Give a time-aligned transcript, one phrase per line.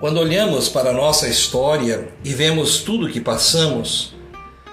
[0.00, 4.12] Quando olhamos para a nossa história e vemos tudo o que passamos,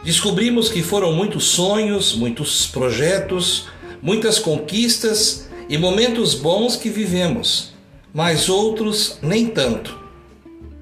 [0.03, 3.67] descobrimos que foram muitos sonhos, muitos projetos,
[4.01, 7.71] muitas conquistas e momentos bons que vivemos,
[8.11, 9.95] mas outros nem tanto.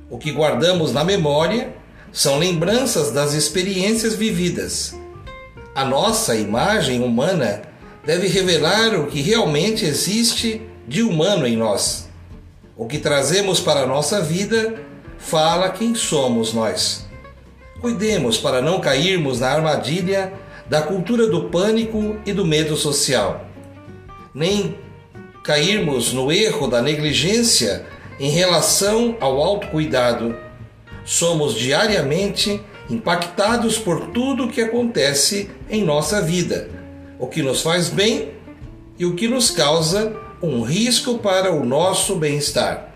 [0.10, 1.76] O que guardamos na memória
[2.12, 4.96] são lembranças das experiências vividas.
[5.76, 7.62] A nossa imagem humana
[8.06, 12.09] deve revelar o que realmente existe de humano em nós.
[12.80, 14.76] O que trazemos para a nossa vida
[15.18, 17.06] fala quem somos nós.
[17.82, 20.32] Cuidemos para não cairmos na armadilha
[20.70, 23.46] da cultura do pânico e do medo social,
[24.34, 24.78] nem
[25.44, 27.86] cairmos no erro da negligência
[28.18, 30.34] em relação ao autocuidado.
[31.04, 36.70] Somos diariamente impactados por tudo o que acontece em nossa vida,
[37.20, 38.32] o que nos faz bem
[38.98, 42.94] e o que nos causa um risco para o nosso bem-estar.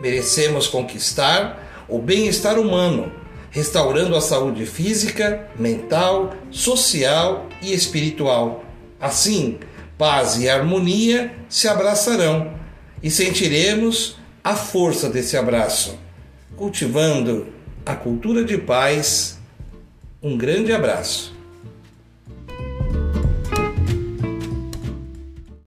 [0.00, 3.12] Merecemos conquistar o bem-estar humano,
[3.50, 8.64] restaurando a saúde física, mental, social e espiritual.
[9.00, 9.58] Assim,
[9.96, 12.54] paz e harmonia se abraçarão
[13.02, 15.98] e sentiremos a força desse abraço.
[16.56, 17.48] Cultivando
[17.84, 19.38] a cultura de paz,
[20.22, 21.37] um grande abraço.